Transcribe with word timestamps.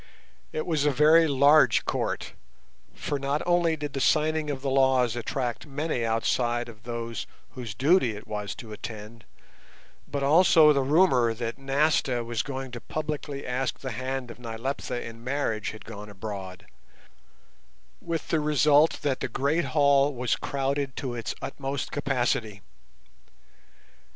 It 0.51 0.65
was 0.65 0.83
a 0.83 0.89
very 0.91 1.27
large 1.27 1.85
Court, 1.85 2.33
for 2.95 3.19
not 3.19 3.43
only 3.45 3.75
did 3.75 3.93
the 3.93 4.01
signing 4.01 4.49
of 4.49 4.63
the 4.63 4.69
laws 4.71 5.15
attract 5.15 5.67
many 5.67 6.03
outside 6.03 6.67
of 6.67 6.85
those 6.85 7.27
whose 7.51 7.75
duty 7.75 8.15
it 8.15 8.25
was 8.27 8.55
to 8.55 8.71
attend, 8.73 9.25
but 10.07 10.23
also 10.23 10.73
the 10.73 10.81
rumour 10.81 11.35
that 11.35 11.59
Nasta 11.59 12.23
was 12.23 12.41
going 12.41 12.71
to 12.71 12.81
publicly 12.81 13.45
ask 13.45 13.77
the 13.79 13.91
hand 13.91 14.31
of 14.31 14.39
Nyleptha 14.39 14.99
in 15.05 15.23
marriage 15.23 15.69
had 15.69 15.85
gone 15.85 16.09
abroad, 16.09 16.65
with 18.01 18.29
the 18.29 18.39
result 18.39 19.03
that 19.03 19.19
the 19.19 19.27
great 19.27 19.65
hall 19.65 20.15
was 20.15 20.35
crowded 20.35 20.95
to 20.95 21.13
its 21.13 21.35
utmost 21.43 21.91
capacity. 21.91 22.63